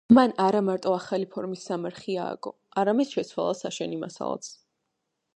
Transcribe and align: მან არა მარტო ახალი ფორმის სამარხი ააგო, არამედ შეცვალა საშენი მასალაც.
მან 0.17 0.31
არა 0.43 0.59
მარტო 0.67 0.93
ახალი 0.99 1.27
ფორმის 1.33 1.65
სამარხი 1.67 2.15
ააგო, 2.23 2.51
არამედ 2.83 3.11
შეცვალა 3.17 3.53
საშენი 3.59 3.99
მასალაც. 4.05 4.49